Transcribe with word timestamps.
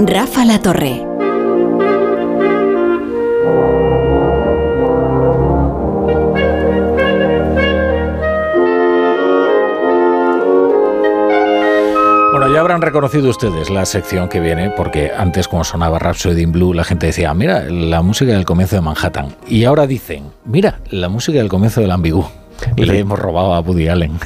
Rafa 0.00 0.44
La 0.44 0.60
Torre. 0.60 1.06
Bueno, 12.32 12.52
ya 12.52 12.60
habrán 12.60 12.82
reconocido 12.82 13.30
ustedes 13.30 13.70
la 13.70 13.84
sección 13.86 14.28
que 14.28 14.40
viene, 14.40 14.70
porque 14.70 15.12
antes 15.16 15.46
como 15.46 15.62
sonaba 15.62 15.98
Rhapsody 15.98 16.42
in 16.42 16.52
Blue, 16.52 16.74
la 16.74 16.84
gente 16.84 17.06
decía, 17.06 17.32
mira, 17.34 17.64
la 17.68 18.02
música 18.02 18.32
del 18.32 18.44
comienzo 18.44 18.76
de 18.76 18.82
Manhattan. 18.82 19.36
Y 19.46 19.64
ahora 19.64 19.86
dicen, 19.86 20.32
mira, 20.44 20.80
la 20.90 21.08
música 21.08 21.38
del 21.38 21.48
comienzo 21.48 21.80
del 21.80 21.90
Ambigú. 21.90 22.26
Y 22.76 22.84
le 22.84 22.98
hemos 22.98 23.18
robado 23.18 23.54
a 23.54 23.60
Woody 23.60 23.88
Allen. 23.88 24.18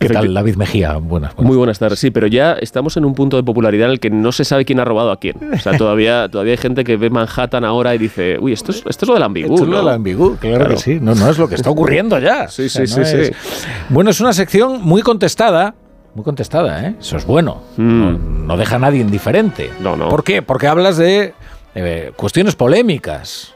¿Qué 0.00 0.08
tal, 0.08 0.32
David 0.32 0.56
Mejía? 0.56 0.96
Buenas, 0.96 1.36
Muy 1.36 1.58
buenas 1.58 1.78
tardes, 1.78 1.98
sí, 1.98 2.10
pero 2.10 2.26
ya 2.26 2.54
estamos 2.54 2.96
en 2.96 3.04
un 3.04 3.14
punto 3.14 3.36
de 3.36 3.42
popularidad 3.42 3.88
en 3.88 3.92
el 3.92 4.00
que 4.00 4.08
no 4.08 4.32
se 4.32 4.46
sabe 4.46 4.64
quién 4.64 4.80
ha 4.80 4.84
robado 4.86 5.10
a 5.10 5.20
quién. 5.20 5.36
O 5.52 5.58
sea, 5.58 5.76
todavía, 5.76 6.26
todavía 6.32 6.52
hay 6.52 6.56
gente 6.56 6.84
que 6.84 6.96
ve 6.96 7.10
Manhattan 7.10 7.66
ahora 7.66 7.94
y 7.94 7.98
dice, 7.98 8.38
uy, 8.40 8.54
esto 8.54 8.72
es, 8.72 8.78
esto 8.88 9.04
es 9.04 9.08
lo 9.08 9.14
del 9.14 9.24
ambigú. 9.24 9.52
Esto 9.52 9.64
es 9.64 9.70
lo 9.70 9.76
del 9.76 9.88
ambigú, 9.88 10.38
claro, 10.40 10.70
que 10.70 10.78
sí. 10.78 10.98
No, 10.98 11.14
no 11.14 11.28
es 11.28 11.36
lo 11.36 11.46
que 11.48 11.54
está 11.54 11.68
ocurriendo 11.68 12.18
ya. 12.18 12.48
Sí, 12.48 12.70
sí, 12.70 12.86
sí, 12.86 13.04
sí. 13.04 13.30
Bueno, 13.90 14.10
es 14.10 14.20
una 14.20 14.32
sección 14.32 14.80
muy 14.82 15.02
contestada. 15.02 15.74
Muy 16.14 16.24
contestada, 16.24 16.86
¿eh? 16.86 16.96
Eso 16.98 17.18
es 17.18 17.26
bueno. 17.26 17.62
Mm. 17.76 18.46
No, 18.46 18.56
deja 18.56 18.76
a 18.76 18.78
nadie 18.78 19.00
indiferente. 19.02 19.70
No, 19.80 19.96
no. 19.96 20.08
¿Por 20.08 20.24
qué? 20.24 20.40
Porque 20.40 20.66
hablas 20.66 20.96
de 20.96 21.34
eh, 21.74 22.12
cuestiones 22.16 22.56
polémicas. 22.56 23.54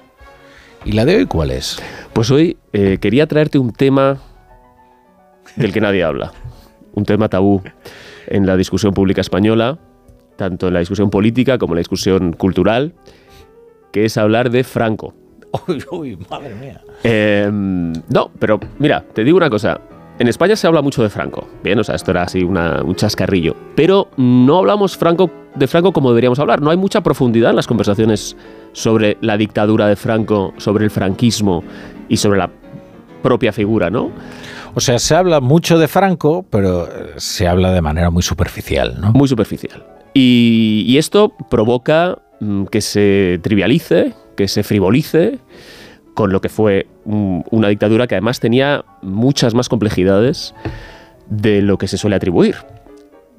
¿Y 0.85 0.93
la 0.93 1.07
de 1.07 1.17
hoy 1.17 1.27
cuál 1.27 1.51
es? 1.51 1.79
Pues 2.13 2.31
hoy 2.31 2.59
eh, 2.75 2.99
quería 3.01 3.27
traerte 3.27 3.59
un 3.59 3.73
tema 3.73 4.19
del 5.57 5.73
que 5.73 5.81
nadie 5.81 6.03
habla. 6.05 6.33
Un 6.95 7.05
tema 7.05 7.29
tabú 7.29 7.63
en 8.29 8.47
la 8.47 8.57
discusión 8.57 8.95
pública 8.95 9.21
española, 9.21 9.79
tanto 10.37 10.69
en 10.69 10.75
la 10.75 10.81
discusión 10.81 11.11
política 11.11 11.59
como 11.59 11.73
en 11.75 11.77
la 11.77 11.81
discusión 11.81 12.33
cultural, 12.33 12.95
que 13.93 14.05
es 14.05 14.17
hablar 14.17 14.51
de 14.51 14.65
Franco. 14.65 15.15
Uy, 15.69 15.85
uy, 15.91 16.19
madre 16.31 16.55
mía. 16.55 16.81
Eh, 17.05 17.49
no, 17.51 18.31
pero 18.39 18.59
mira, 18.79 19.05
te 19.13 19.23
digo 19.23 19.37
una 19.37 19.51
cosa. 19.51 19.81
En 20.19 20.29
España 20.29 20.55
se 20.55 20.67
habla 20.69 20.81
mucho 20.83 21.03
de 21.03 21.09
Franco, 21.11 21.47
bien, 21.65 21.79
o 21.81 21.85
sea, 21.85 21.97
esto 21.97 22.13
era 22.13 22.23
así 22.23 22.43
una- 22.45 22.83
un 22.85 22.95
chascarrillo, 22.95 23.57
pero 23.75 24.09
no 24.17 24.59
hablamos 24.59 24.97
Franco, 24.97 25.29
de 25.57 25.67
Franco 25.67 25.93
como 25.93 26.11
deberíamos 26.11 26.39
hablar. 26.39 26.61
No 26.63 26.71
hay 26.71 26.77
mucha 26.77 27.01
profundidad 27.03 27.51
en 27.51 27.57
las 27.57 27.67
conversaciones 27.67 28.37
sobre 28.73 29.17
la 29.21 29.37
dictadura 29.37 29.89
de 29.89 29.97
Franco, 29.97 30.55
sobre 30.57 30.85
el 30.85 30.91
franquismo 30.91 31.65
y 32.09 32.17
sobre 32.17 32.39
la 32.39 32.49
propia 33.23 33.53
figura, 33.53 33.91
¿no? 33.91 34.11
O 34.75 34.81
sea, 34.81 34.99
se 34.99 35.15
habla 35.15 35.41
mucho 35.41 35.79
de 35.79 35.89
Franco, 35.89 36.45
pero 36.51 36.87
eh, 36.87 37.13
se 37.17 37.47
habla 37.47 37.73
de 37.73 37.81
manera 37.81 38.11
muy 38.11 38.23
superficial, 38.23 38.97
¿no? 39.01 39.13
Muy 39.13 39.29
superficial. 39.29 39.85
Y, 40.15 40.85
y 40.87 40.99
esto 40.99 41.33
provoca 41.51 42.19
mm, 42.41 42.65
que 42.65 42.81
se 42.81 43.39
trivialice, 43.43 44.15
que 44.37 44.49
se 44.49 44.63
frivolice 44.63 45.39
con 46.15 46.33
lo 46.33 46.41
que 46.41 46.49
fue 46.49 46.87
mm, 47.05 47.41
una 47.51 47.69
dictadura 47.69 48.07
que 48.07 48.15
además 48.17 48.41
tenía 48.41 48.85
muchas 49.03 49.55
más 49.55 49.69
complejidades 49.69 50.55
de 51.29 51.63
lo 51.63 51.79
que 51.79 51.89
se 51.89 51.97
suele 51.99 52.17
atribuir. 52.17 52.57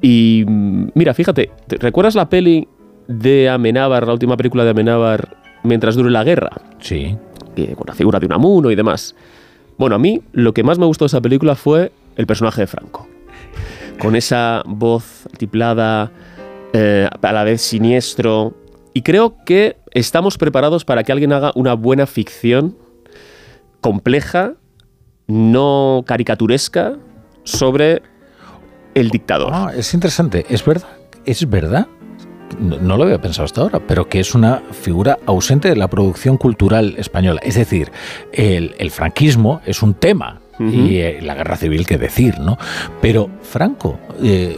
Y 0.02 0.44
mm, 0.48 0.90
mira, 0.94 1.14
fíjate, 1.14 1.52
¿te- 1.68 1.78
¿recuerdas 1.78 2.16
la 2.16 2.30
peli 2.30 2.68
de 3.08 3.50
Amenábar, 3.50 4.08
la 4.08 4.14
última 4.14 4.38
película 4.38 4.64
de 4.64 4.70
Amenábar, 4.72 5.38
Mientras 5.64 5.96
dure 5.96 6.12
la 6.12 6.24
guerra? 6.24 6.52
Sí. 6.80 7.18
que- 7.56 7.74
con 7.76 7.86
la 7.88 7.96
figura 7.96 8.20
de 8.20 8.26
Unamuno 8.28 8.70
y 8.70 8.76
demás. 8.76 9.16
Bueno, 9.78 9.96
a 9.96 10.00
mí 10.00 10.22
lo 10.32 10.54
que 10.54 10.64
más 10.64 10.78
me 10.78 10.86
gustó 10.86 11.06
de 11.06 11.08
esa 11.08 11.22
película 11.22 11.56
fue 11.56 11.92
el 12.16 12.28
personaje 12.28 12.62
de 12.62 12.68
Franco. 12.68 13.08
Con 14.00 14.16
esa 14.16 14.64
voz 14.66 15.28
tiplada, 15.38 16.12
eh, 16.74 17.08
a 17.22 17.32
la 17.32 17.44
vez 17.44 17.62
siniestro. 17.62 18.54
Y 18.94 19.02
creo 19.02 19.38
que 19.46 19.78
estamos 19.92 20.38
preparados 20.38 20.86
para 20.86 21.04
que 21.04 21.12
alguien 21.12 21.34
haga 21.34 21.52
una 21.56 21.74
buena 21.74 22.06
ficción 22.06 22.78
compleja, 23.82 24.56
no 25.28 26.04
caricaturesca, 26.06 26.98
sobre 27.44 28.02
el 28.94 29.10
dictador. 29.10 29.52
Ah, 29.54 29.72
es 29.76 29.94
interesante. 29.94 30.46
Es 30.50 30.66
verdad. 30.66 30.90
Es 31.26 31.50
verdad. 31.50 31.88
No, 32.60 32.78
no 32.78 32.98
lo 32.98 33.04
había 33.04 33.22
pensado 33.22 33.46
hasta 33.46 33.62
ahora, 33.62 33.80
pero 33.80 34.08
que 34.08 34.20
es 34.20 34.36
una 34.36 34.62
figura 34.72 35.18
ausente 35.26 35.70
de 35.70 35.76
la 35.76 35.88
producción 35.88 36.38
cultural 36.38 36.96
española. 36.98 37.40
Es 37.44 37.56
decir, 37.56 37.92
el, 38.32 38.76
el 38.78 38.92
franquismo 38.92 39.62
es 39.66 39.82
un 39.82 39.94
tema. 39.94 40.42
Y 40.58 41.00
eh, 41.00 41.20
la 41.22 41.36
guerra 41.36 41.58
civil, 41.58 41.86
qué 41.86 41.98
decir, 41.98 42.40
¿no? 42.40 42.58
Pero 43.02 43.30
Franco, 43.42 44.00
eh, 44.24 44.58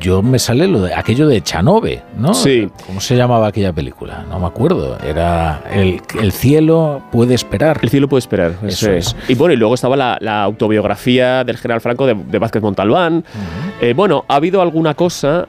yo 0.00 0.20
me 0.20 0.40
sale 0.40 0.66
lo 0.66 0.82
de 0.82 0.92
aquello 0.92 1.28
de 1.28 1.40
Chanove, 1.40 2.02
¿no? 2.18 2.34
Sí. 2.34 2.68
¿Cómo 2.84 3.00
se 3.00 3.14
llamaba 3.14 3.46
aquella 3.46 3.72
película? 3.72 4.24
No 4.28 4.40
me 4.40 4.46
acuerdo. 4.46 4.98
Era 4.98 5.62
El, 5.70 6.00
el 6.20 6.32
cielo 6.32 7.02
puede 7.12 7.34
esperar. 7.34 7.78
El 7.82 7.88
cielo 7.88 8.08
puede 8.08 8.18
esperar. 8.18 8.54
Eso 8.66 8.90
es. 8.90 9.14
Y 9.28 9.36
bueno, 9.36 9.54
y 9.54 9.56
luego 9.58 9.76
estaba 9.76 9.96
la, 9.96 10.18
la 10.20 10.42
autobiografía 10.42 11.44
del 11.44 11.56
general 11.56 11.80
Franco 11.82 12.04
de, 12.04 12.14
de 12.14 12.38
Vázquez 12.40 12.60
Montalbán. 12.60 13.24
Eh, 13.80 13.92
bueno, 13.94 14.24
ha 14.26 14.34
habido 14.34 14.60
alguna 14.60 14.94
cosa, 14.94 15.46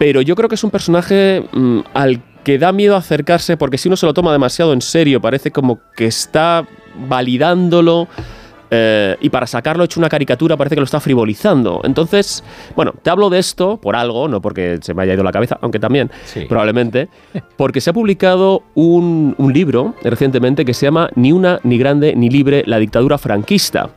pero 0.00 0.22
yo 0.22 0.34
creo 0.34 0.48
que 0.48 0.54
es 0.54 0.64
un 0.64 0.70
personaje 0.70 1.44
mm, 1.52 1.80
al 1.92 2.22
que 2.42 2.58
da 2.58 2.72
miedo 2.72 2.96
acercarse 2.96 3.58
porque 3.58 3.76
si 3.76 3.88
uno 3.88 3.96
se 3.98 4.06
lo 4.06 4.14
toma 4.14 4.32
demasiado 4.32 4.72
en 4.72 4.80
serio, 4.80 5.20
parece 5.20 5.50
como 5.50 5.78
que 5.94 6.06
está 6.06 6.66
validándolo. 7.06 8.08
eh, 8.72 9.16
y 9.20 9.28
para 9.30 9.46
sacarlo 9.48 9.82
hecho 9.84 9.98
una 10.00 10.08
caricatura 10.08 10.56
parece 10.56 10.74
que 10.76 10.80
lo 10.80 10.84
está 10.84 11.00
frivolizando. 11.00 11.80
Entonces, 11.84 12.42
bueno, 12.76 12.94
te 13.02 13.10
hablo 13.10 13.28
de 13.28 13.40
esto 13.40 13.78
por 13.80 13.94
algo, 13.96 14.26
no 14.28 14.40
porque 14.40 14.78
se 14.80 14.94
me 14.94 15.02
haya 15.02 15.14
ido 15.14 15.22
la 15.24 15.32
cabeza, 15.32 15.58
aunque 15.60 15.78
también, 15.80 16.08
Sí. 16.24 16.46
probablemente, 16.48 17.08
porque 17.58 17.80
se 17.82 17.90
ha 17.90 17.92
publicado 17.92 18.62
un, 18.74 19.34
un 19.38 19.52
libro 19.52 19.94
recientemente 20.04 20.64
que 20.64 20.72
se 20.72 20.86
llama 20.86 21.10
Ni 21.16 21.32
una, 21.32 21.58
ni 21.64 21.76
grande, 21.78 22.14
ni 22.16 22.30
libre, 22.30 22.62
la 22.66 22.78
dictadura 22.78 23.18
franquista. 23.18 23.90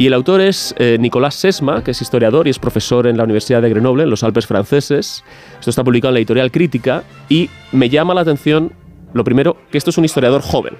Y 0.00 0.06
el 0.06 0.14
autor 0.14 0.40
es 0.40 0.74
eh, 0.78 0.96
Nicolás 0.98 1.34
Sesma, 1.34 1.84
que 1.84 1.90
es 1.90 2.00
historiador 2.00 2.46
y 2.46 2.50
es 2.50 2.58
profesor 2.58 3.06
en 3.06 3.18
la 3.18 3.24
Universidad 3.24 3.60
de 3.60 3.68
Grenoble, 3.68 4.04
en 4.04 4.08
los 4.08 4.22
Alpes 4.22 4.46
franceses. 4.46 5.22
Esto 5.58 5.68
está 5.68 5.84
publicado 5.84 6.08
en 6.08 6.14
la 6.14 6.20
editorial 6.20 6.50
Crítica 6.50 7.04
y 7.28 7.50
me 7.72 7.90
llama 7.90 8.14
la 8.14 8.22
atención, 8.22 8.72
lo 9.12 9.24
primero, 9.24 9.58
que 9.70 9.76
esto 9.76 9.90
es 9.90 9.98
un 9.98 10.06
historiador 10.06 10.40
joven. 10.40 10.78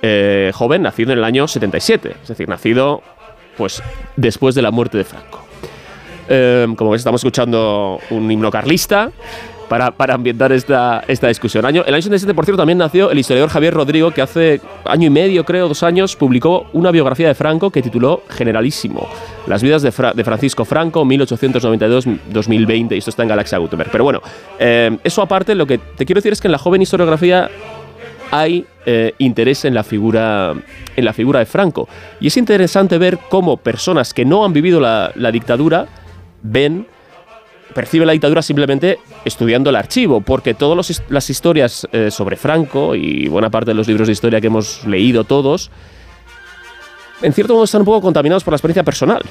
Eh, 0.00 0.52
joven, 0.54 0.80
nacido 0.80 1.12
en 1.12 1.18
el 1.18 1.24
año 1.24 1.46
77, 1.46 2.16
es 2.22 2.28
decir, 2.28 2.48
nacido 2.48 3.02
pues 3.58 3.82
después 4.16 4.54
de 4.54 4.62
la 4.62 4.70
muerte 4.70 4.96
de 4.96 5.04
Franco. 5.04 5.44
Eh, 6.26 6.66
como 6.78 6.92
ves, 6.92 7.00
estamos 7.00 7.20
escuchando 7.20 8.00
un 8.08 8.30
himno 8.30 8.50
carlista 8.50 9.12
para, 9.68 9.90
para 9.90 10.14
ambientar 10.14 10.52
esta, 10.52 11.04
esta 11.08 11.28
discusión. 11.28 11.64
Año, 11.64 11.82
el 11.86 11.94
año 11.94 12.02
77, 12.02 12.34
por 12.34 12.44
cierto, 12.44 12.60
también 12.60 12.78
nació 12.78 13.10
el 13.10 13.18
historiador 13.18 13.50
Javier 13.50 13.74
Rodrigo, 13.74 14.10
que 14.10 14.22
hace 14.22 14.60
año 14.84 15.06
y 15.06 15.10
medio, 15.10 15.44
creo, 15.44 15.68
dos 15.68 15.82
años, 15.82 16.16
publicó 16.16 16.66
una 16.72 16.90
biografía 16.90 17.28
de 17.28 17.34
Franco 17.34 17.70
que 17.70 17.82
tituló 17.82 18.22
Generalísimo. 18.28 19.08
Las 19.46 19.62
vidas 19.62 19.82
de, 19.82 19.92
de 20.14 20.24
Francisco 20.24 20.64
Franco, 20.64 21.04
1892-2020, 21.04 22.94
y 22.94 22.98
esto 22.98 23.10
está 23.10 23.22
en 23.22 23.28
Galaxia 23.28 23.58
Gutenberg. 23.58 23.90
Pero 23.90 24.04
bueno, 24.04 24.22
eh, 24.58 24.96
eso 25.04 25.22
aparte, 25.22 25.54
lo 25.54 25.66
que 25.66 25.78
te 25.78 26.06
quiero 26.06 26.18
decir 26.18 26.32
es 26.32 26.40
que 26.40 26.48
en 26.48 26.52
la 26.52 26.58
joven 26.58 26.82
historiografía 26.82 27.50
hay 28.30 28.66
eh, 28.86 29.14
interés 29.18 29.64
en 29.64 29.74
la 29.74 29.84
figura 29.84 30.54
en 30.96 31.04
la 31.04 31.12
figura 31.12 31.40
de 31.40 31.46
Franco 31.46 31.88
y 32.20 32.28
es 32.28 32.36
interesante 32.36 32.98
ver 32.98 33.18
cómo 33.28 33.58
personas 33.58 34.14
que 34.14 34.24
no 34.24 34.44
han 34.44 34.52
vivido 34.52 34.80
la, 34.80 35.12
la 35.14 35.30
dictadura 35.30 35.86
ven 36.42 36.86
perciben 37.72 38.06
la 38.06 38.12
dictadura 38.12 38.42
simplemente 38.42 38.98
estudiando 39.24 39.70
el 39.70 39.76
archivo 39.76 40.20
porque 40.20 40.54
todas 40.54 41.02
las 41.08 41.30
historias 41.30 41.88
eh, 41.92 42.10
sobre 42.10 42.36
Franco 42.36 42.94
y 42.94 43.28
buena 43.28 43.50
parte 43.50 43.70
de 43.70 43.74
los 43.74 43.88
libros 43.88 44.08
de 44.08 44.12
historia 44.12 44.40
que 44.40 44.48
hemos 44.48 44.84
leído 44.84 45.24
todos 45.24 45.70
en 47.22 47.32
cierto 47.32 47.54
modo 47.54 47.64
están 47.64 47.82
un 47.82 47.86
poco 47.86 48.02
contaminados 48.02 48.44
por 48.44 48.52
la 48.52 48.56
experiencia 48.56 48.82
personal 48.82 49.22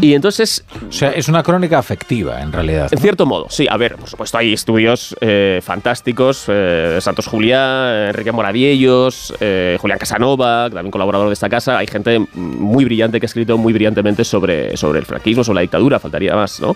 y 0.00 0.14
entonces 0.14 0.64
O 0.88 0.92
sea, 0.92 1.10
es 1.10 1.28
una 1.28 1.42
crónica 1.42 1.78
afectiva, 1.78 2.40
en 2.40 2.52
realidad. 2.52 2.88
en 2.90 2.96
¿no? 2.96 3.02
cierto 3.02 3.26
modo, 3.26 3.46
sí. 3.50 3.66
A 3.70 3.76
ver, 3.76 3.96
por 3.96 4.08
supuesto, 4.08 4.38
hay 4.38 4.52
estudios 4.52 5.14
eh, 5.20 5.60
fantásticos. 5.62 6.46
eh, 6.48 6.98
Santos 7.00 7.26
Juliá, 7.28 8.08
Enrique 8.08 8.32
Moraviellos, 8.32 9.32
eh, 9.40 9.76
Julián 9.80 9.98
Casanova, 9.98 10.68
también 10.70 10.90
colaborador 10.90 11.28
de 11.28 11.34
esta 11.34 11.48
casa. 11.48 11.78
Hay 11.78 11.86
gente 11.86 12.18
muy 12.34 12.84
brillante 12.84 13.20
que 13.20 13.26
ha 13.26 13.28
escrito 13.28 13.56
muy 13.58 13.72
brillantemente 13.72 14.24
sobre, 14.24 14.76
sobre 14.76 14.98
el 14.98 15.06
franquismo, 15.06 15.44
sobre 15.44 15.56
la 15.56 15.62
dictadura, 15.62 16.00
faltaría 16.00 16.34
más, 16.34 16.60
¿no? 16.60 16.74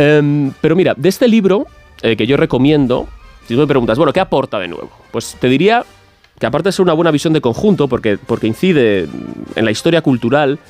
Em, 0.00 0.52
pero 0.60 0.76
mira, 0.76 0.94
de 0.96 1.08
este 1.08 1.26
libro 1.26 1.66
eh, 2.02 2.14
que 2.16 2.26
yo 2.26 2.36
recomiendo, 2.36 3.08
si 3.46 3.54
tú 3.54 3.60
me 3.60 3.66
preguntas, 3.66 3.98
bueno, 3.98 4.12
¿qué 4.12 4.20
aporta 4.20 4.58
de 4.60 4.68
nuevo? 4.68 4.90
Pues 5.10 5.36
te 5.40 5.48
diría 5.48 5.84
que 6.38 6.46
aparte 6.46 6.68
de 6.68 6.72
ser 6.72 6.84
una 6.84 6.92
buena 6.92 7.10
visión 7.10 7.32
de 7.32 7.40
conjunto, 7.40 7.88
porque, 7.88 8.16
porque 8.16 8.46
incide 8.46 9.08
en 9.56 9.64
la 9.64 9.72
historia 9.72 10.00
cultural 10.02 10.60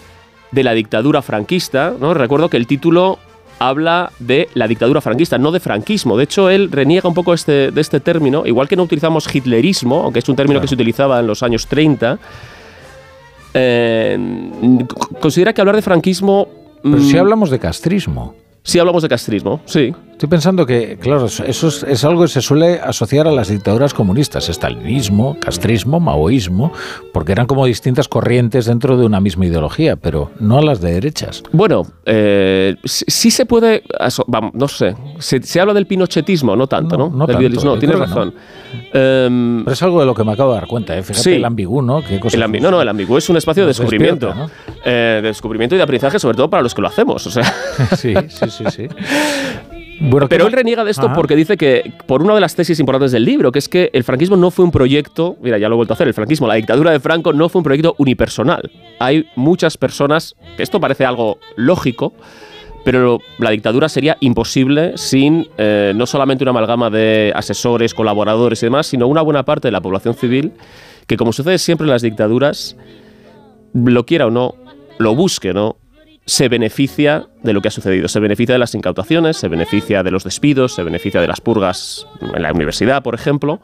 de 0.50 0.64
la 0.64 0.72
dictadura 0.72 1.20
franquista, 1.20 1.92
¿no? 2.00 2.14
Recuerdo 2.14 2.48
que 2.48 2.56
el 2.56 2.66
título 2.66 3.18
habla 3.58 4.12
de 4.18 4.48
la 4.54 4.66
dictadura 4.66 5.02
franquista, 5.02 5.36
no 5.36 5.50
de 5.52 5.60
franquismo. 5.60 6.16
De 6.16 6.24
hecho, 6.24 6.48
él 6.48 6.70
reniega 6.72 7.06
un 7.06 7.14
poco 7.14 7.34
este, 7.34 7.70
de 7.70 7.80
este 7.82 8.00
término, 8.00 8.46
igual 8.46 8.66
que 8.66 8.76
no 8.76 8.84
utilizamos 8.84 9.28
hitlerismo, 9.34 10.04
aunque 10.04 10.20
es 10.20 10.28
un 10.30 10.36
término 10.36 10.54
Claro. 10.54 10.62
que 10.62 10.68
se 10.68 10.74
utilizaba 10.74 11.20
en 11.20 11.26
los 11.26 11.42
años 11.42 11.66
30. 11.66 12.18
eh, 13.54 14.18
considera 15.20 15.52
que 15.52 15.60
hablar 15.60 15.76
de 15.76 15.82
franquismo... 15.82 16.48
Pero 16.82 16.96
mm, 16.96 17.02
si 17.10 17.18
hablamos 17.18 17.50
de 17.50 17.58
castrismo. 17.58 18.34
Sí 18.68 18.78
hablamos 18.78 19.02
de 19.02 19.08
castrismo, 19.08 19.62
sí. 19.64 19.94
Estoy 20.12 20.28
pensando 20.28 20.66
que, 20.66 20.98
claro, 21.00 21.24
eso 21.26 21.68
es, 21.68 22.04
algo 22.04 22.22
que 22.22 22.28
se 22.28 22.42
suele 22.42 22.80
asociar 22.80 23.28
a 23.28 23.30
las 23.30 23.48
dictaduras 23.48 23.94
comunistas, 23.94 24.48
estalinismo, 24.48 25.38
castrismo, 25.40 26.00
maoísmo, 26.00 26.72
porque 27.12 27.30
eran 27.32 27.46
como 27.46 27.64
distintas 27.64 28.08
corrientes 28.08 28.66
dentro 28.66 28.98
de 28.98 29.06
una 29.06 29.20
misma 29.20 29.46
ideología, 29.46 29.94
pero 29.94 30.32
no 30.40 30.58
a 30.58 30.62
las 30.62 30.80
de 30.80 30.92
derechas. 30.92 31.44
Bueno, 31.52 31.86
eh, 32.04 32.74
sí, 32.84 33.30
se 33.30 33.46
puede, 33.46 33.84
vamos, 34.26 34.52
no 34.54 34.66
sé, 34.66 34.96
se, 35.20 35.60
habla 35.60 35.72
del 35.72 35.86
pinochetismo, 35.86 36.56
no 36.56 36.66
tanto, 36.66 36.98
¿no? 36.98 37.10
No, 37.10 37.26
no 37.26 37.78
tienes 37.78 37.98
razón. 37.98 38.34
Em, 38.92 39.64
pero 39.64 39.72
es 39.72 39.82
algo 39.82 40.00
de 40.00 40.06
lo 40.06 40.14
que 40.14 40.24
me 40.24 40.32
acabo 40.32 40.52
de 40.52 40.58
dar 40.58 40.68
cuenta, 40.68 40.98
¿eh? 40.98 41.02
Fíjate 41.04 41.36
el 41.36 41.44
ambigú, 41.44 41.80
¿no? 41.80 42.00
el 42.00 42.60
no, 42.60 42.70
no, 42.72 42.82
el 42.82 42.88
ambigú 42.88 43.16
es 43.16 43.28
un 43.30 43.36
espacio 43.36 43.62
de 43.62 43.68
descubrimiento. 43.68 44.34
Eh, 44.90 45.20
de 45.22 45.28
descubrimiento 45.28 45.74
y 45.74 45.78
de 45.78 45.84
aprendizaje, 45.84 46.18
sobre 46.18 46.36
todo 46.36 46.48
para 46.48 46.62
los 46.62 46.74
que 46.74 46.80
lo 46.80 46.88
hacemos, 46.88 47.26
o 47.26 47.30
sea. 47.30 47.44
sí, 47.96 48.14
sí, 48.28 48.50
sí, 48.50 48.64
sí. 48.70 48.88
Pero 50.28 50.46
él 50.46 50.52
reniega 50.52 50.84
de 50.84 50.90
esto 50.90 51.12
porque 51.12 51.36
dice 51.36 51.56
que, 51.56 51.92
por 52.06 52.22
una 52.22 52.34
de 52.34 52.40
las 52.40 52.54
tesis 52.54 52.78
importantes 52.80 53.12
del 53.12 53.24
libro, 53.24 53.52
que 53.52 53.58
es 53.58 53.68
que 53.68 53.90
el 53.92 54.04
franquismo 54.04 54.36
no 54.36 54.50
fue 54.50 54.64
un 54.64 54.70
proyecto, 54.70 55.36
mira, 55.42 55.58
ya 55.58 55.68
lo 55.68 55.74
he 55.74 55.76
vuelto 55.76 55.92
a 55.92 55.96
hacer, 55.96 56.08
el 56.08 56.14
franquismo, 56.14 56.46
la 56.46 56.54
dictadura 56.54 56.92
de 56.92 57.00
Franco 57.00 57.32
no 57.32 57.48
fue 57.48 57.60
un 57.60 57.64
proyecto 57.64 57.94
unipersonal. 57.98 58.70
Hay 59.00 59.28
muchas 59.34 59.76
personas, 59.76 60.36
que 60.56 60.62
esto 60.62 60.80
parece 60.80 61.04
algo 61.04 61.38
lógico, 61.56 62.14
pero 62.84 63.18
la 63.38 63.50
dictadura 63.50 63.88
sería 63.88 64.16
imposible 64.20 64.92
sin 64.96 65.48
eh, 65.58 65.92
no 65.94 66.06
solamente 66.06 66.44
una 66.44 66.50
amalgama 66.50 66.90
de 66.90 67.32
asesores, 67.34 67.92
colaboradores 67.92 68.62
y 68.62 68.66
demás, 68.66 68.86
sino 68.86 69.08
una 69.08 69.20
buena 69.20 69.44
parte 69.44 69.68
de 69.68 69.72
la 69.72 69.80
población 69.80 70.14
civil 70.14 70.52
que, 71.06 71.16
como 71.16 71.32
sucede 71.32 71.58
siempre 71.58 71.86
en 71.86 71.90
las 71.90 72.02
dictaduras, 72.02 72.76
lo 73.74 74.06
quiera 74.06 74.26
o 74.26 74.30
no, 74.30 74.54
lo 74.98 75.14
busque 75.14 75.52
no, 75.52 75.76
se 76.26 76.48
beneficia 76.48 77.26
de 77.42 77.52
lo 77.54 77.62
que 77.62 77.68
ha 77.68 77.70
sucedido. 77.70 78.06
Se 78.08 78.20
beneficia 78.20 78.54
de 78.54 78.58
las 78.58 78.74
incautaciones, 78.74 79.38
se 79.38 79.48
beneficia 79.48 80.02
de 80.02 80.10
los 80.10 80.24
despidos, 80.24 80.74
se 80.74 80.82
beneficia 80.82 81.20
de 81.20 81.26
las 81.26 81.40
purgas 81.40 82.06
en 82.20 82.42
la 82.42 82.52
universidad, 82.52 83.02
por 83.02 83.14
ejemplo, 83.14 83.60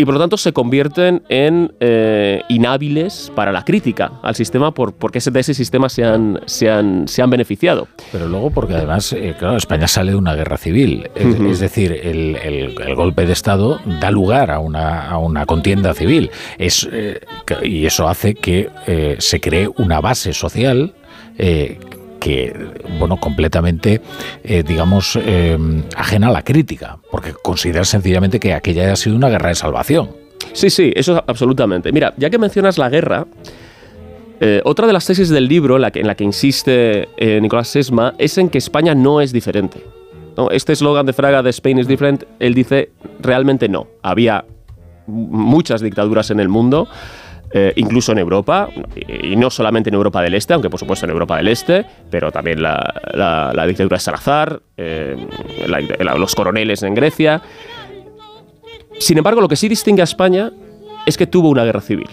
y 0.00 0.04
por 0.06 0.14
lo 0.14 0.20
tanto 0.20 0.38
se 0.38 0.54
convierten 0.54 1.22
en 1.28 1.74
eh, 1.78 2.40
inhábiles 2.48 3.30
para 3.34 3.52
la 3.52 3.66
crítica 3.66 4.12
al 4.22 4.34
sistema 4.34 4.72
por, 4.72 4.94
porque 4.94 5.20
de 5.20 5.40
ese 5.40 5.52
sistema 5.52 5.90
se 5.90 6.04
han, 6.04 6.40
se, 6.46 6.70
han, 6.70 7.06
se 7.06 7.20
han 7.20 7.28
beneficiado. 7.28 7.86
Pero 8.10 8.26
luego 8.26 8.50
porque 8.50 8.76
además, 8.76 9.12
eh, 9.12 9.34
claro, 9.38 9.58
España 9.58 9.86
sale 9.86 10.12
de 10.12 10.16
una 10.16 10.34
guerra 10.34 10.56
civil, 10.56 11.10
es, 11.14 11.60
decir, 11.60 11.92
el, 12.02 12.36
el, 12.36 12.94
golpe 12.94 13.26
de 13.26 13.34
Estado 13.34 13.78
da 14.00 14.10
lugar 14.10 14.50
a 14.50 14.58
una, 14.58 15.06
a 15.06 15.18
una 15.18 15.44
contienda 15.44 15.92
civil. 15.92 16.30
Es, 16.56 16.88
eh, 16.90 17.20
y 17.62 17.84
eso 17.84 18.08
hace 18.08 18.34
que 18.34 18.70
se 19.18 19.38
cree 19.38 19.68
una 19.76 20.00
base 20.00 20.32
social 20.32 20.94
eh, 21.42 21.78
que, 22.20 22.54
bueno, 22.98 23.18
completamente, 23.18 24.00
eh, 24.44 24.62
digamos, 24.62 25.18
eh, 25.20 25.58
ajena 25.96 26.28
a 26.28 26.30
la 26.30 26.42
crítica, 26.42 26.98
porque 27.10 27.32
considera 27.32 27.84
sencillamente 27.84 28.38
que 28.38 28.54
aquella 28.54 28.84
haya 28.84 28.96
sido 28.96 29.16
una 29.16 29.28
guerra 29.28 29.48
de 29.48 29.54
salvación. 29.56 30.10
Sí, 30.52 30.70
sí, 30.70 30.92
eso 30.94 31.22
absolutamente. 31.26 31.92
Mira, 31.92 32.14
ya 32.16 32.30
que 32.30 32.38
mencionas 32.38 32.78
la 32.78 32.88
guerra, 32.88 33.26
otra 34.64 34.86
de 34.86 34.94
las 34.94 35.04
tesis 35.04 35.28
del 35.28 35.48
libro 35.48 35.76
en 35.76 36.06
la 36.06 36.14
que, 36.14 36.24
insiste 36.24 37.08
Nicolás 37.42 37.68
Sesma 37.68 38.14
es 38.16 38.38
en 38.38 38.48
que 38.48 38.56
España 38.56 38.94
no 38.94 39.20
es 39.20 39.34
diferente. 39.34 39.84
¿no? 40.34 40.50
Este 40.50 40.72
eslogan 40.72 41.04
de 41.04 41.12
Fraga 41.12 41.42
de 41.42 41.50
Spain 41.50 41.78
is 41.78 41.86
different, 41.86 42.24
él 42.38 42.54
dice 42.54 42.90
realmente 43.20 43.68
no. 43.68 43.86
Había 44.02 44.46
muchas 45.06 45.82
dictaduras 45.82 46.30
en 46.30 46.40
el 46.40 46.48
mundo 46.48 46.88
eh, 47.52 47.72
incluso 47.76 48.12
en 48.12 48.18
Europa, 48.18 48.68
y 49.22 49.34
no 49.34 49.50
solamente 49.50 49.90
en 49.90 49.94
Europa 49.94 50.22
del 50.22 50.34
Este, 50.34 50.52
aunque 50.52 50.70
por 50.70 50.78
supuesto 50.78 51.06
en 51.06 51.10
Europa 51.10 51.36
del 51.36 51.48
Este, 51.48 51.84
pero 52.08 52.30
también 52.30 52.62
la, 52.62 53.64
dictadura 53.66 53.96
de 53.96 54.00
Salazar, 54.00 54.62
eh, 54.76 55.16
los 56.16 56.34
coroneles 56.34 56.82
en 56.82 56.94
Grecia. 56.94 57.42
Sin 58.98 59.18
embargo, 59.18 59.40
lo 59.40 59.48
que 59.48 59.56
sí 59.56 59.68
distingue 59.68 60.02
a 60.02 60.04
España 60.04 60.52
es 61.06 61.16
que 61.16 61.26
tuvo 61.26 61.48
una 61.48 61.64
guerra 61.64 61.80
civil. 61.80 62.08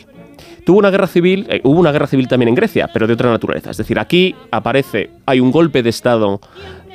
Tuvo 0.65 0.79
una 0.79 0.89
guerra 0.89 1.07
civil, 1.07 1.45
eh, 1.49 1.61
hubo 1.63 1.79
una 1.79 1.91
guerra 1.91 2.07
civil 2.07 2.27
también 2.27 2.49
en 2.49 2.55
Grecia, 2.55 2.89
pero 2.91 3.07
de 3.07 3.13
otra 3.13 3.29
naturaleza. 3.29 3.71
Es 3.71 3.77
decir, 3.77 3.99
aquí 3.99 4.35
aparece, 4.51 5.11
hay 5.25 5.39
un 5.39 5.51
golpe 5.51 5.83
de 5.83 5.89
Estado 5.89 6.41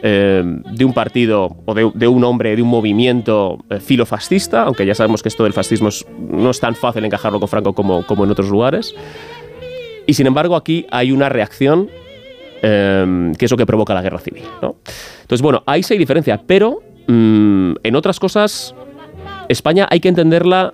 eh, 0.05 0.43
de 0.45 0.85
un 0.85 0.93
partido 0.93 1.57
o 1.65 1.75
de, 1.75 2.09
un 2.09 2.25
hombre, 2.25 2.57
de 2.57 2.63
un 2.63 2.69
movimiento 2.69 3.65
eh, 3.71 3.79
filofascista, 3.79 4.63
aunque 4.63 4.85
ya 4.85 4.95
sabemos 4.95 5.23
que 5.23 5.29
esto 5.29 5.45
del 5.45 5.53
fascismo 5.53 5.91
no 6.19 6.51
es 6.51 6.59
tan 6.59 6.75
fácil 6.75 7.05
encajarlo 7.05 7.39
con 7.39 7.49
Franco 7.49 7.73
como, 7.73 8.05
como 8.07 8.25
en 8.25 8.31
otros 8.33 8.51
lugares. 8.51 8.95
Y 10.07 10.15
sin 10.15 10.27
embargo 10.27 10.57
aquí 10.57 10.87
hay 10.91 11.13
una 11.13 11.29
reacción 11.29 11.89
que 12.63 13.45
es 13.45 13.51
lo 13.51 13.57
que 13.57 13.67
provoca 13.67 13.93
la 13.93 14.03
guerra 14.03 14.21
civil. 14.21 14.45
Entonces, 14.63 15.43
bueno, 15.43 15.65
ahí 15.67 15.83
se 15.83 15.95
hay 15.95 15.99
diferencia, 15.99 16.41
pero 16.47 16.81
mm, 17.09 17.73
en 17.83 17.97
otras 17.97 18.21
cosas, 18.21 18.73
España 19.49 19.89
hay 19.91 19.99
que 19.99 20.09
entenderla 20.09 20.73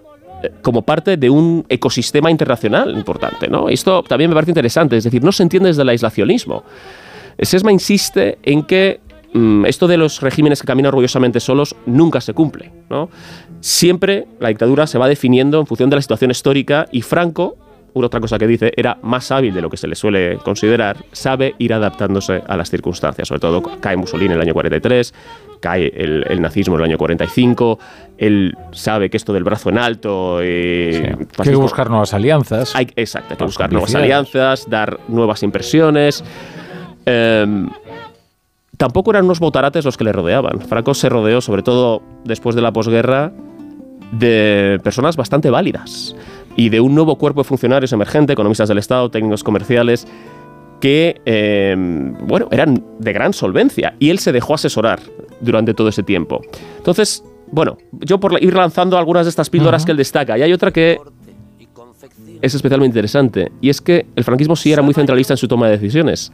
como 0.63 0.83
parte 0.83 1.17
de 1.17 1.31
un 1.31 1.65
ecosistema 1.69 2.31
internacional 2.31 2.95
importante. 2.95 3.49
¿no? 3.49 3.69
Esto 3.69 4.03
también 4.03 4.31
me 4.31 4.35
parece 4.35 4.51
interesante, 4.51 4.97
es 4.97 5.05
decir, 5.05 5.23
no 5.23 5.33
se 5.33 5.43
entiende 5.43 5.69
desde 5.69 5.83
el 5.83 5.89
aislacionismo. 5.89 6.65
Sesma 7.39 7.73
insiste 7.73 8.39
en 8.43 8.65
que 8.65 9.01
esto 9.67 9.87
de 9.87 9.97
los 9.97 10.21
regímenes 10.21 10.61
que 10.61 10.67
caminan 10.67 10.89
orgullosamente 10.89 11.41
solos 11.41 11.77
nunca 11.87 12.21
se 12.21 12.35
cumple. 12.35 12.73
¿no? 12.89 13.11
Siempre 13.61 14.27
la 14.41 14.49
dictadura 14.49 14.87
se 14.87 14.99
va 14.99 15.09
definiendo 15.09 15.61
en 15.61 15.67
función 15.67 15.91
de 15.91 15.97
la 15.97 16.03
situación 16.03 16.31
histórica 16.31 16.87
y 16.93 17.03
Franco, 17.03 17.57
una 17.95 18.07
otra 18.07 18.21
cosa 18.21 18.39
que 18.39 18.47
dice, 18.47 18.73
era 18.77 18.99
más 19.03 19.31
hábil 19.33 19.53
de 19.53 19.61
lo 19.61 19.71
que 19.71 19.77
se 19.77 19.89
le 19.89 19.95
suele 19.95 20.39
considerar, 20.39 20.97
sabe 21.13 21.55
ir 21.59 21.73
adaptándose 21.73 22.43
a 22.47 22.57
las 22.57 22.71
circunstancias. 22.71 23.29
Sobre 23.29 23.41
todo 23.41 23.63
cae 23.81 23.97
Mussolini 23.97 24.33
en 24.33 24.37
el 24.37 24.41
año 24.43 24.55
43, 24.55 25.15
cae 25.61 25.93
el, 25.95 26.41
nazismo 26.41 26.77
en 26.77 26.83
el 26.83 26.91
año 26.91 26.99
45, 26.99 27.79
él 28.19 28.57
sabe 28.73 29.11
que 29.11 29.17
esto 29.17 29.33
del 29.33 29.45
brazo 29.45 29.71
en 29.71 29.79
alto... 29.79 30.41
Eh, 30.43 31.17
hay 31.39 31.45
que 31.45 31.57
buscar 31.57 31.91
nuevas 31.91 32.15
alianzas. 32.15 32.75
Hay, 32.77 32.89
exacto, 32.95 33.29
hay 33.31 33.37
que 33.37 33.45
buscar 33.45 33.73
nuevas 33.73 33.95
alianzas, 33.95 34.69
dar 34.69 35.01
nuevas 35.09 35.43
impresiones. 35.43 36.23
Em, 37.05 37.69
tampoco 38.79 39.11
eran 39.11 39.27
unos 39.27 39.41
botarates 39.41 39.85
los 39.85 39.97
que 39.99 40.05
le 40.05 40.13
rodeaban. 40.13 40.61
Franco 40.61 40.95
se 40.95 41.11
rodeó, 41.11 41.43
sobre 41.43 41.63
todo 41.63 42.01
después 42.25 42.57
de 42.57 42.63
la 42.63 42.73
posguerra, 42.73 43.33
de 44.13 44.81
personas 44.83 45.17
bastante 45.17 45.51
válidas 45.51 46.17
y 46.57 46.71
de 46.71 46.81
un 46.81 46.95
nuevo 46.95 47.19
cuerpo 47.19 47.43
de 47.43 47.45
funcionarios 47.45 47.93
emergente, 47.93 48.33
economistas 48.33 48.69
del 48.69 48.79
Estado, 48.79 49.11
técnicos 49.11 49.45
comerciales, 49.45 50.07
que, 50.81 51.21
em, 51.25 52.15
bueno, 52.27 52.49
eran 52.51 52.83
de 52.99 53.13
gran 53.13 53.33
solvencia 53.33 53.95
y 53.99 54.11
él 54.11 54.21
se 54.21 54.33
dejó 54.33 54.55
asesorar 54.55 55.01
durante 55.41 55.75
todo 55.75 55.89
ese 55.89 56.05
tiempo. 56.05 56.41
Entonces, 56.79 57.25
bueno, 57.51 57.79
yo 57.93 58.21
por 58.21 58.43
ir 58.43 58.55
lanzando 58.55 58.97
algunas 58.97 59.27
de 59.27 59.31
estas 59.31 59.51
píldoras 59.51 59.85
que 59.85 59.93
él 59.93 59.99
destaca, 59.99 60.39
y 60.39 60.43
hay 60.43 60.53
otra 60.53 60.71
que 60.71 60.99
es 62.43 62.55
especialmente 62.55 62.95
interesante, 62.95 63.53
y 63.61 63.69
es 63.69 63.81
que 63.81 64.07
el 64.17 64.25
franquismo 64.25 64.57
sí 64.57 64.73
era 64.73 64.83
muy 64.83 64.95
centralista 64.95 65.35
en 65.35 65.39
su 65.39 65.49
toma 65.49 65.67
de 65.67 65.79
decisiones, 65.79 66.33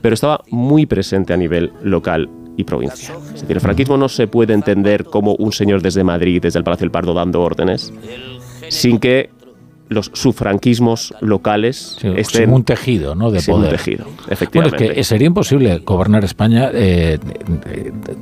pero 0.00 0.14
estaba 0.14 0.42
muy 0.50 0.86
presente 0.86 1.32
a 1.32 1.36
nivel 1.36 1.72
local 1.82 2.28
y 2.56 2.64
provincial. 2.64 3.18
El 3.48 3.60
franquismo 3.60 3.96
no 3.96 4.08
se 4.08 4.26
puede 4.26 4.52
entender 4.52 5.04
como 5.04 5.34
un 5.34 5.52
señor 5.52 5.82
desde 5.82 6.04
Madrid, 6.04 6.42
desde 6.42 6.58
el 6.58 6.64
Palacio 6.64 6.84
del 6.84 6.90
Pardo, 6.90 7.14
dando 7.14 7.40
órdenes, 7.40 7.92
sin 8.68 8.98
que 8.98 9.30
los 9.90 10.10
sufranquismos 10.14 11.12
locales 11.20 11.98
estén... 12.16 12.52
un 12.52 12.62
tejido, 12.64 13.16
¿no? 13.16 13.32
De 13.32 13.42
poder. 13.42 13.72
un 13.72 13.76
tejido, 13.76 14.06
efectivamente. 14.28 14.76
Bueno, 14.76 14.92
es 14.92 14.96
que 14.96 15.04
sería 15.04 15.26
imposible 15.26 15.78
gobernar 15.78 16.24
España 16.24 16.70
eh, 16.72 17.18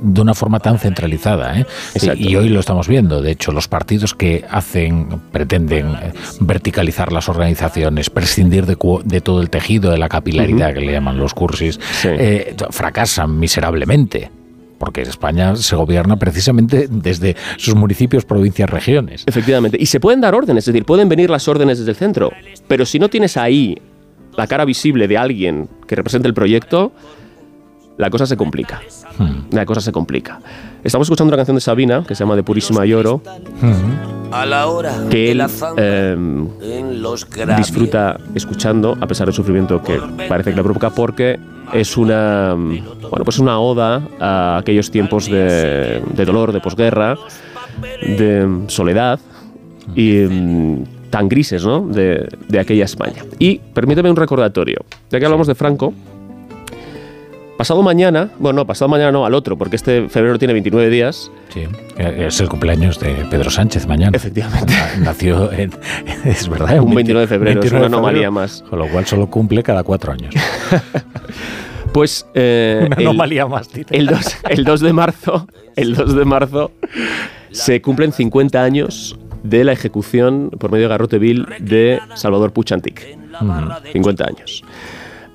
de 0.02 0.20
una 0.20 0.32
forma 0.32 0.60
tan 0.60 0.78
centralizada, 0.78 1.60
¿eh? 1.60 1.66
Y 2.16 2.34
hoy 2.36 2.48
lo 2.48 2.60
estamos 2.60 2.88
viendo. 2.88 3.20
De 3.20 3.32
hecho, 3.32 3.52
los 3.52 3.68
partidos 3.68 4.14
que 4.14 4.46
hacen, 4.50 5.20
pretenden 5.30 5.88
eh, 5.88 6.12
verticalizar 6.40 7.12
las 7.12 7.28
organizaciones, 7.28 8.08
prescindir 8.08 8.64
de, 8.64 8.78
de 9.04 9.20
todo 9.20 9.42
el 9.42 9.50
tejido, 9.50 9.90
de 9.90 9.98
la 9.98 10.08
capilaridad 10.08 10.72
que 10.72 10.80
le 10.80 10.92
llaman 10.92 11.18
los 11.18 11.34
cursis, 11.34 11.78
eh, 12.02 12.56
fracasan 12.70 13.38
miserablemente 13.38 14.37
porque 14.78 15.02
España 15.02 15.56
se 15.56 15.76
gobierna 15.76 16.16
precisamente 16.16 16.88
desde 16.88 17.36
sus 17.56 17.74
municipios, 17.74 18.24
provincias, 18.24 18.70
regiones. 18.70 19.24
Efectivamente. 19.26 19.76
Y 19.80 19.86
se 19.86 20.00
pueden 20.00 20.20
dar 20.20 20.34
órdenes, 20.34 20.62
es 20.62 20.72
decir, 20.72 20.84
pueden 20.84 21.08
venir 21.08 21.30
las 21.30 21.48
órdenes 21.48 21.78
desde 21.78 21.90
el 21.90 21.96
centro, 21.96 22.30
pero 22.66 22.86
si 22.86 22.98
no 22.98 23.08
tienes 23.08 23.36
ahí 23.36 23.76
la 24.36 24.46
cara 24.46 24.64
visible 24.64 25.08
de 25.08 25.18
alguien 25.18 25.68
que 25.86 25.96
represente 25.96 26.28
el 26.28 26.34
proyecto, 26.34 26.92
la 27.96 28.08
cosa 28.08 28.26
se 28.26 28.36
complica. 28.36 28.80
Hmm. 29.18 29.48
La 29.50 29.66
cosa 29.66 29.80
se 29.80 29.90
complica. 29.90 30.40
Estamos 30.84 31.06
escuchando 31.06 31.30
una 31.30 31.36
canción 31.36 31.56
de 31.56 31.60
Sabina 31.60 32.04
que 32.06 32.14
se 32.14 32.20
llama 32.22 32.36
De 32.36 32.44
Purísima 32.44 32.86
Lloro, 32.86 33.20
hmm. 33.60 35.08
que 35.10 35.32
él 35.32 35.44
em, 35.76 36.48
disfruta 37.56 38.20
escuchando 38.36 38.96
a 39.00 39.06
pesar 39.08 39.26
del 39.26 39.34
sufrimiento 39.34 39.82
que 39.82 40.00
parece 40.28 40.50
que 40.50 40.56
le 40.56 40.62
provoca 40.62 40.90
porque 40.90 41.40
es 41.72 41.96
una 41.96 42.54
bueno 42.54 43.24
pues 43.24 43.38
una 43.38 43.58
oda 43.58 44.02
a 44.20 44.58
aquellos 44.58 44.90
tiempos 44.90 45.26
de, 45.26 46.02
dolor, 46.24 46.52
de 46.52 46.60
posguerra, 46.60 47.16
de 48.02 48.64
soledad 48.68 49.20
y 49.94 50.18
em, 50.18 50.84
tan 51.10 51.28
grises 51.28 51.64
¿no? 51.64 51.86
de, 51.86 52.28
de 52.48 52.58
aquella 52.58 52.84
España. 52.84 53.24
Y 53.38 53.58
permíteme 53.58 54.10
un 54.10 54.16
recordatorio, 54.16 54.84
ya 55.10 55.18
que 55.18 55.24
hablamos 55.24 55.46
de 55.46 55.54
Franco, 55.54 55.94
pasado 57.58 57.82
mañana, 57.82 58.30
bueno, 58.38 58.60
no, 58.60 58.66
pasado 58.66 58.88
mañana 58.88 59.10
no, 59.10 59.26
al 59.26 59.34
otro, 59.34 59.58
porque 59.58 59.76
este 59.76 60.08
febrero 60.08 60.38
tiene 60.38 60.54
29 60.54 60.88
días. 60.88 61.30
Sí, 61.52 61.64
eh, 61.98 62.26
es 62.28 62.40
el 62.40 62.48
cumpleaños 62.48 63.00
de 63.00 63.26
Pedro 63.28 63.50
Sánchez 63.50 63.86
mañana. 63.86 64.16
Efectivamente. 64.16 64.72
Nació 65.00 65.52
en, 65.52 65.72
es 66.24 66.48
verdad, 66.48 66.80
un 66.80 66.94
29 66.94 67.26
de 67.26 67.28
febrero, 67.28 67.60
es 67.60 67.72
una 67.72 67.86
anomalía 67.86 68.30
más. 68.30 68.64
Con 68.70 68.78
lo 68.78 68.86
cual 68.88 69.04
solo 69.06 69.28
cumple 69.28 69.62
cada 69.62 69.82
cuatro 69.82 70.12
años. 70.12 70.34
Pues 71.90 72.26
eh, 72.34 72.84
una 72.86 72.96
anomalía 72.96 73.46
más. 73.46 73.70
El 73.88 74.06
2, 74.06 74.36
el 74.50 74.62
2 74.62 74.80
de 74.82 74.92
marzo, 74.92 75.48
el 75.74 75.94
2 75.94 76.16
de 76.16 76.24
marzo 76.26 76.70
se 77.50 77.80
cumplen 77.80 78.12
50 78.12 78.62
años 78.62 79.18
de 79.42 79.64
la 79.64 79.72
ejecución 79.72 80.50
por 80.50 80.70
medio 80.70 80.84
de 80.84 80.90
garrote 80.90 81.18
vil 81.18 81.46
de 81.60 81.98
Salvador 82.14 82.52
Puchantik. 82.52 83.02
50 83.90 84.24
años. 84.24 84.62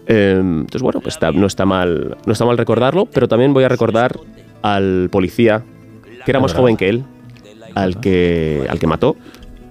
Em, 0.08 0.62
entonces, 0.62 0.82
bueno, 0.82 1.00
pues 1.02 1.18
no, 1.34 1.46
está 1.46 1.66
mal, 1.66 2.18
no 2.26 2.34
está 2.34 2.46
mal 2.46 2.58
recordarlo, 2.58 3.06
pero 3.06 3.28
también 3.28 3.54
voy 3.54 3.64
a 3.64 3.70
recordar 3.70 4.20
al 4.62 5.10
policía, 5.12 5.64
que 6.26 6.32
era 6.32 6.40
más 6.40 6.54
joven 6.54 6.78
que 6.78 6.90
él, 6.90 7.04
al 7.76 8.00
que, 8.00 8.66
al 8.70 8.80
que 8.80 8.88
mató 8.88 9.16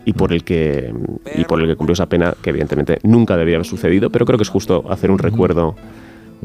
y 0.04 0.14
por 0.14 0.32
el 0.32 0.42
que 0.42 0.92
y 1.36 1.44
por 1.44 1.60
el 1.60 1.68
que 1.68 1.76
cumplió 1.76 1.92
esa 1.92 2.06
pena 2.06 2.34
que 2.42 2.50
evidentemente 2.50 2.98
nunca 3.04 3.36
debía 3.36 3.56
haber 3.56 3.66
sucedido, 3.66 4.10
pero 4.10 4.26
creo 4.26 4.38
que 4.38 4.42
es 4.42 4.48
justo 4.48 4.84
hacer 4.90 5.10
un 5.10 5.18
recuerdo 5.18 5.76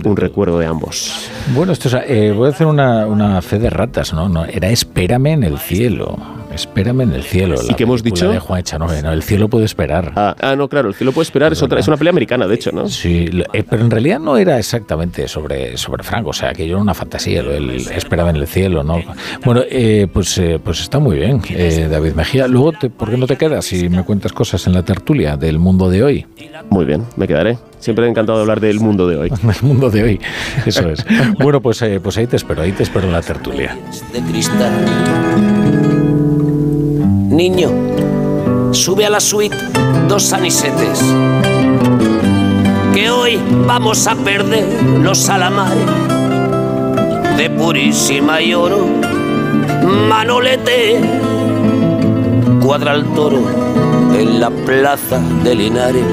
un 0.03 0.15
recuerdo 0.15 0.59
de 0.59 0.67
ambos. 0.67 1.27
Bueno, 1.55 1.71
esto 1.71 1.89
eh, 2.05 2.31
voy 2.31 2.47
a 2.47 2.49
hacer 2.51 2.67
una, 2.67 3.07
una, 3.07 3.41
fe 3.41 3.57
de 3.57 3.69
ratas, 3.69 4.13
¿no? 4.13 4.29
¿no? 4.29 4.45
Era 4.45 4.69
Espérame 4.69 5.27
en 5.27 5.43
el 5.43 5.57
cielo. 5.57 6.17
Espérame 6.57 7.01
en 7.01 7.13
el 7.13 7.23
cielo. 7.23 7.55
¿Y 7.69 7.75
qué 7.75 7.83
hemos 7.83 8.01
dicho? 8.01 8.29
De 8.29 8.39
Juan 8.39 8.61
Echanove, 8.61 9.03
no, 9.03 9.11
el 9.11 9.21
cielo 9.21 9.47
puede 9.47 9.65
esperar. 9.65 10.11
Ah, 10.15 10.35
ah, 10.41 10.55
no, 10.55 10.67
claro, 10.67 10.89
el 10.89 10.95
cielo 10.95 11.11
puede 11.11 11.23
esperar 11.23 11.53
es, 11.53 11.61
otra, 11.61 11.79
es 11.79 11.87
una 11.87 11.97
pelea 11.97 12.09
americana, 12.09 12.47
de 12.47 12.55
hecho, 12.55 12.71
¿no? 12.71 12.89
Sí, 12.89 13.29
eh, 13.53 13.63
pero 13.69 13.83
en 13.83 13.91
realidad 13.91 14.19
no 14.19 14.37
era 14.37 14.57
exactamente 14.57 15.27
sobre, 15.27 15.77
sobre 15.77 16.03
Franco, 16.03 16.31
o 16.31 16.33
sea, 16.33 16.53
que 16.53 16.65
yo 16.67 16.73
era 16.73 16.81
una 16.81 16.95
fantasía, 16.95 17.41
el 17.41 17.87
Espérame 17.91 18.29
en 18.29 18.35
el 18.37 18.47
cielo, 18.47 18.83
¿no? 18.83 18.99
Bueno, 19.45 19.61
eh, 19.69 20.07
pues, 20.11 20.41
pues 20.63 20.81
está 20.81 20.97
muy 20.97 21.17
bien, 21.17 21.41
David 21.89 22.13
Mejía. 22.13 22.47
Luego, 22.47 22.73
¿por 22.97 23.11
qué 23.11 23.17
no 23.17 23.27
te 23.27 23.35
quedas 23.35 23.71
y 23.73 23.87
me 23.89 24.03
cuentas 24.03 24.33
cosas 24.33 24.65
en 24.65 24.73
la 24.73 24.83
tertulia 24.83 25.37
del 25.37 25.59
mundo 25.59 25.91
de 25.91 26.03
hoy? 26.03 26.25
Muy 26.71 26.85
bien, 26.85 27.05
me 27.15 27.27
quedaré. 27.27 27.57
Siempre 27.79 28.05
he 28.05 28.09
encantado 28.09 28.39
de 28.39 28.41
hablar 28.41 28.59
del 28.59 28.79
mundo 28.79 29.07
de 29.07 29.17
hoy. 29.17 29.31
el 29.43 29.67
mundo 29.67 29.89
de 29.89 30.03
hoy, 30.03 30.19
eso 30.65 30.89
es. 30.89 31.05
bueno, 31.39 31.61
pues, 31.61 31.81
eh, 31.81 31.99
pues 32.01 32.17
ahí 32.17 32.27
te 32.27 32.35
espero, 32.35 32.61
ahí 32.61 32.71
te 32.71 32.83
espero 32.83 33.05
en 33.07 33.13
la 33.13 33.21
tertulia. 33.21 33.77
De 34.13 34.21
cristal. 34.21 35.86
Niño, 37.37 37.69
sube 38.71 39.05
a 39.05 39.11
la 39.11 39.19
suite 39.19 39.55
dos 40.09 40.23
sanisetes. 40.23 41.03
Que 42.95 43.11
hoy 43.11 43.39
vamos 43.67 44.07
a 44.07 44.15
perder 44.15 44.65
los 45.03 45.19
salamares 45.19 45.85
de 47.37 47.47
purísima 47.51 48.41
y 48.41 48.55
oro. 48.55 48.87
Manolete, 50.09 50.99
cuadra 52.59 52.95
el 52.95 53.05
toro 53.13 53.43
en 54.17 54.39
la 54.39 54.49
plaza 54.49 55.21
de 55.43 55.53
Linares 55.53 56.05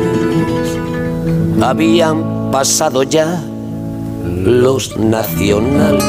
habían 1.62 2.50
pasado 2.50 3.02
ya 3.02 3.42
los 4.26 4.98
nacionales. 4.98 6.04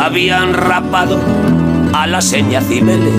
Habían 0.00 0.52
rapado 0.52 1.16
a 2.02 2.06
las 2.06 2.26
señas 2.26 2.66
Cibeles. 2.68 3.14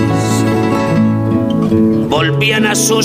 Volvían 2.08 2.66
a 2.66 2.74
sus 2.76 2.96